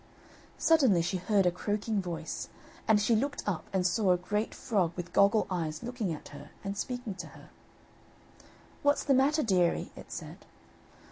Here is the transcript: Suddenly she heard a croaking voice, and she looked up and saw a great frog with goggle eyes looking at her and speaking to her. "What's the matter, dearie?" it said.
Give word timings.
Suddenly 0.57 1.03
she 1.03 1.17
heard 1.17 1.45
a 1.45 1.51
croaking 1.51 2.01
voice, 2.01 2.49
and 2.87 2.99
she 2.99 3.15
looked 3.15 3.43
up 3.47 3.65
and 3.71 3.85
saw 3.85 4.09
a 4.11 4.17
great 4.17 4.55
frog 4.55 4.93
with 4.95 5.13
goggle 5.13 5.45
eyes 5.51 5.83
looking 5.83 6.11
at 6.11 6.29
her 6.29 6.49
and 6.63 6.75
speaking 6.75 7.13
to 7.13 7.27
her. 7.37 7.51
"What's 8.81 9.03
the 9.03 9.13
matter, 9.13 9.43
dearie?" 9.43 9.91
it 9.95 10.11
said. 10.11 10.39